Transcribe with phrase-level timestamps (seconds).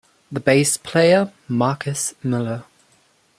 [0.31, 2.63] The bass player Marcus Miller.